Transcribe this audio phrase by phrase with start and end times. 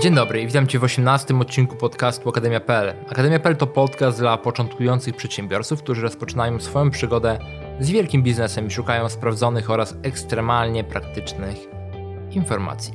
[0.00, 2.94] Dzień dobry i witam Cię w 18 odcinku podcastu Akademia.pl.
[3.10, 7.38] Akademia.pl to podcast dla początkujących przedsiębiorców, którzy rozpoczynają swoją przygodę
[7.80, 11.56] z wielkim biznesem i szukają sprawdzonych oraz ekstremalnie praktycznych
[12.30, 12.94] informacji.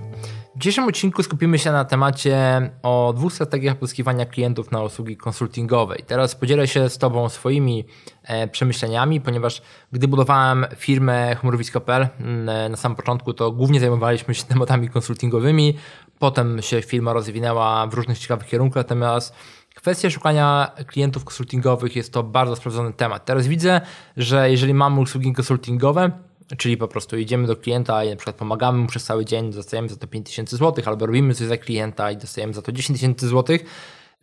[0.55, 5.95] W dzisiejszym odcinku skupimy się na temacie o dwóch strategiach pozyskiwania klientów na usługi konsultingowe.
[6.07, 7.85] Teraz podzielę się z Tobą swoimi
[8.23, 9.61] e, przemyśleniami, ponieważ
[9.91, 15.77] gdy budowałem firmę chmurowisko.pl mm, na samym początku, to głównie zajmowaliśmy się tematami konsultingowymi,
[16.25, 19.33] potem się firma rozwinęła w różnych ciekawych kierunkach, natomiast
[19.75, 23.25] Kwestia szukania klientów konsultingowych jest to bardzo sprawdzony temat.
[23.25, 23.81] Teraz widzę,
[24.17, 26.11] że jeżeli mamy usługi konsultingowe,
[26.57, 29.89] Czyli po prostu idziemy do klienta i na przykład pomagamy mu przez cały dzień, dostajemy
[29.89, 33.27] za to 5000 zł, albo robimy coś za klienta i dostajemy za to 10 tysięcy
[33.27, 33.65] złotych.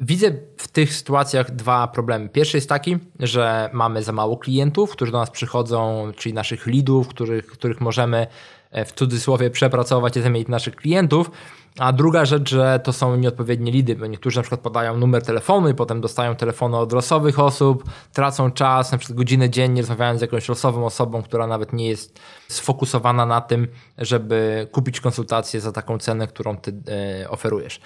[0.01, 2.29] Widzę w tych sytuacjach dwa problemy.
[2.29, 7.09] Pierwszy jest taki, że mamy za mało klientów, którzy do nas przychodzą, czyli naszych leadów,
[7.09, 8.27] których, których możemy
[8.73, 11.31] E, w cudzysłowie przepracować i zamienić naszych klientów.
[11.79, 15.69] A druga rzecz, że to są nieodpowiednie lidy, bo niektórzy na przykład podają numer telefonu
[15.69, 20.23] i potem dostają telefony od losowych osób, tracą czas, na przykład godzinę dziennie rozmawiając z
[20.23, 25.98] jakąś losową osobą, która nawet nie jest sfokusowana na tym, żeby kupić konsultację za taką
[25.98, 26.83] cenę, którą ty
[27.23, 27.81] e, oferujesz.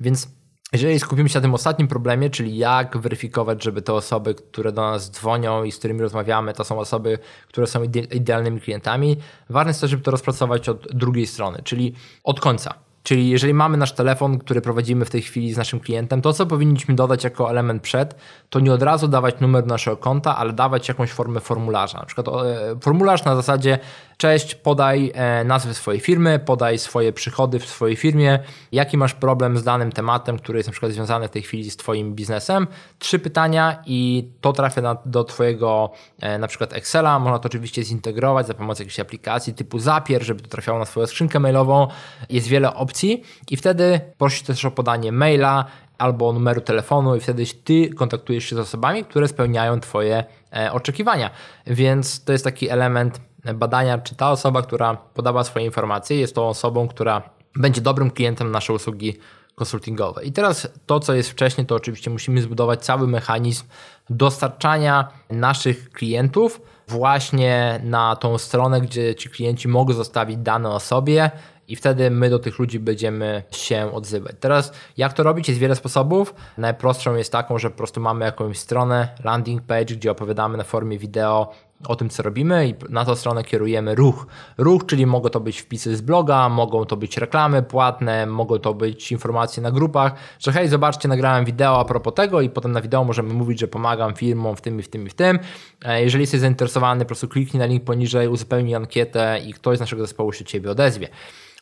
[0.00, 0.28] Więc
[0.72, 4.82] jeżeli skupimy się na tym ostatnim problemie, czyli jak weryfikować, żeby te osoby, które do
[4.82, 7.82] nas dzwonią i z którymi rozmawiamy, to są osoby, które są
[8.12, 9.16] idealnymi klientami,
[9.50, 12.91] ważne jest to, żeby to rozpracować od drugiej strony, czyli od końca.
[13.02, 16.46] Czyli jeżeli mamy nasz telefon, który prowadzimy w tej chwili z naszym klientem, to co
[16.46, 18.14] powinniśmy dodać jako element przed,
[18.50, 21.98] to nie od razu dawać numer naszego konta, ale dawać jakąś formę formularza.
[21.98, 22.32] Na przykład e,
[22.80, 23.78] formularz na zasadzie
[24.16, 28.38] cześć, podaj e, nazwę swojej firmy, podaj swoje przychody w swojej firmie,
[28.72, 31.76] jaki masz problem z danym tematem, który jest na przykład związany w tej chwili z
[31.76, 32.66] twoim biznesem.
[32.98, 37.18] Trzy pytania i to trafia na, do twojego e, na przykład Excela.
[37.18, 41.06] Można to oczywiście zintegrować za pomocą jakiejś aplikacji typu Zapier, żeby to trafiało na swoją
[41.06, 41.88] skrzynkę mailową.
[42.30, 45.64] Jest wiele opcji i wtedy prosisz też o podanie maila,
[46.02, 50.24] albo numeru telefonu i wtedy ty kontaktujesz się z osobami, które spełniają twoje
[50.56, 51.30] e, oczekiwania.
[51.66, 53.20] Więc to jest taki element
[53.54, 57.22] badania, czy ta osoba, która podawa swoje informacje, jest tą osobą, która
[57.56, 59.18] będzie dobrym klientem naszej usługi
[59.54, 60.24] konsultingowe.
[60.24, 63.64] I teraz to, co jest wcześniej, to oczywiście musimy zbudować cały mechanizm
[64.10, 71.30] dostarczania naszych klientów właśnie na tą stronę, gdzie ci klienci mogą zostawić dane o sobie
[71.68, 74.36] i wtedy my do tych ludzi będziemy się odzywać.
[74.40, 75.48] Teraz jak to robić?
[75.48, 76.34] Jest wiele sposobów.
[76.58, 80.98] Najprostszą jest taką, że po prostu mamy jakąś stronę, landing page, gdzie opowiadamy na formie
[80.98, 81.52] wideo
[81.88, 84.26] o tym, co robimy i na tą stronę kierujemy ruch.
[84.58, 88.74] Ruch, czyli mogą to być wpisy z bloga, mogą to być reklamy płatne, mogą to
[88.74, 92.80] być informacje na grupach, że hej, zobaczcie, nagrałem wideo a propos tego i potem na
[92.80, 95.38] wideo możemy mówić, że pomagam firmom w tym i w tym i w tym.
[95.84, 99.80] E, jeżeli jesteś zainteresowany, po prostu kliknij na link poniżej, uzupełnij ankietę i ktoś z
[99.80, 101.08] naszego zespołu się Ciebie odezwie.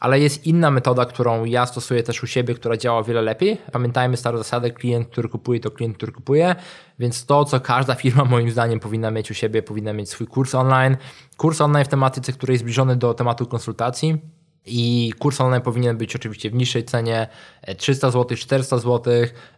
[0.00, 3.58] Ale jest inna metoda, którą ja stosuję też u siebie, która działa o wiele lepiej.
[3.72, 6.54] Pamiętajmy starą zasadę, klient, który kupuje, to klient, który kupuje,
[6.98, 10.54] więc to, co każda firma moim zdaniem powinna mieć u siebie, powinna mieć swój kurs
[10.54, 10.96] online.
[11.36, 14.18] Kurs online w tematyce, który jest zbliżony do tematu konsultacji,
[14.66, 17.28] i kurs online powinien być oczywiście w niższej cenie
[17.76, 19.12] 300 zł, 400 zł,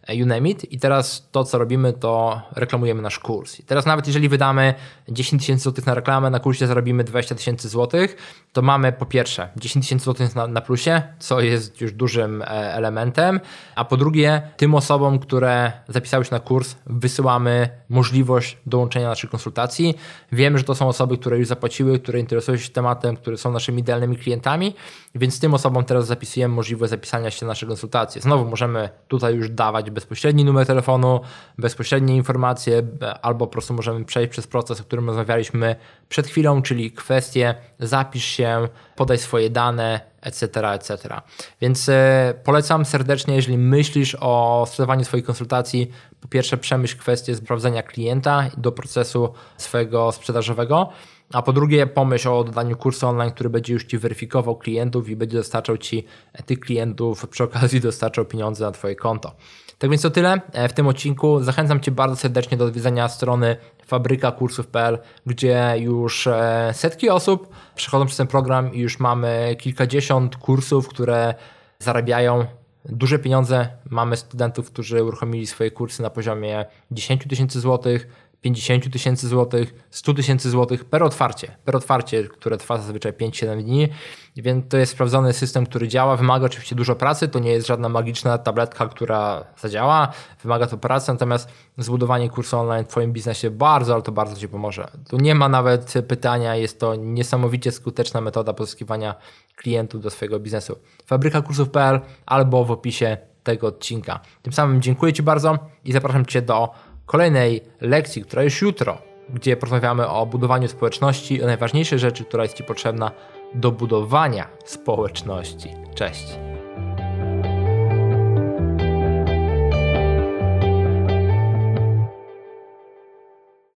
[0.09, 0.71] you name it.
[0.71, 3.59] I teraz to, co robimy, to reklamujemy nasz kurs.
[3.59, 4.73] I teraz nawet jeżeli wydamy
[5.09, 8.15] 10 tysięcy złotych na reklamę, na kursie zarobimy 20 tysięcy złotych,
[8.53, 12.45] to mamy po pierwsze 10 tysięcy złotych na, na plusie, co jest już dużym e,
[12.73, 13.39] elementem,
[13.75, 19.95] a po drugie tym osobom, które zapisały się na kurs, wysyłamy możliwość dołączenia naszych konsultacji.
[20.31, 23.79] Wiemy, że to są osoby, które już zapłaciły, które interesują się tematem, które są naszymi
[23.79, 24.75] idealnymi klientami
[25.15, 28.21] więc tym osobom teraz zapisujemy możliwość zapisania się na nasze konsultacje.
[28.21, 31.21] Znowu możemy tutaj już dawać bezpośredni numer telefonu,
[31.57, 32.83] bezpośrednie informacje,
[33.21, 35.75] albo po prostu możemy przejść przez proces, o którym rozmawialiśmy
[36.09, 41.21] przed chwilą, czyli kwestię zapisz się, podaj swoje dane, etc., etc.
[41.61, 47.83] Więc e, polecam serdecznie, jeżeli myślisz o stosowaniu swojej konsultacji, po pierwsze przemyśl kwestię sprawdzenia
[47.83, 50.89] klienta do procesu swojego sprzedażowego,
[51.33, 55.15] a po drugie, pomyśl o dodaniu kursu online, który będzie już Ci weryfikował klientów i
[55.15, 56.05] będzie dostarczał Ci
[56.45, 59.31] tych klientów, przy okazji dostarczał pieniądze na Twoje konto.
[59.77, 61.43] Tak więc to tyle e, w tym odcinku.
[61.43, 68.17] Zachęcam Cię bardzo serdecznie do odwiedzenia strony fabrykakursów.pl, gdzie już e, setki osób przechodzą przez
[68.17, 71.33] ten program i już mamy kilkadziesiąt kursów, które
[71.79, 72.45] zarabiają
[72.85, 73.67] duże pieniądze.
[73.89, 78.07] Mamy studentów, którzy uruchomili swoje kursy na poziomie 10 tysięcy złotych,
[78.43, 81.57] 50 tysięcy złotych, 100 tysięcy złotych per otwarcie.
[81.65, 83.89] Per otwarcie, które trwa zazwyczaj 5-7 dni,
[84.35, 86.17] więc to jest sprawdzony system, który działa.
[86.17, 90.07] Wymaga oczywiście dużo pracy, to nie jest żadna magiczna tabletka, która zadziała.
[90.41, 94.47] Wymaga to pracy, natomiast zbudowanie kursu online w Twoim biznesie bardzo, ale to bardzo Ci
[94.47, 94.87] pomoże.
[95.09, 99.15] Tu nie ma nawet pytania, jest to niesamowicie skuteczna metoda pozyskiwania
[99.55, 100.79] klientów do swojego biznesu.
[101.05, 104.19] Fabrykakursów.pl albo w opisie tego odcinka.
[104.41, 106.69] Tym samym dziękuję Ci bardzo i zapraszam Cię do
[107.05, 108.97] kolejnej lekcji, która już jutro,
[109.29, 113.11] gdzie porozmawiamy o budowaniu społeczności, o najważniejszej rzeczy, która jest Ci potrzebna
[113.53, 115.69] do budowania społeczności.
[115.95, 116.52] Cześć.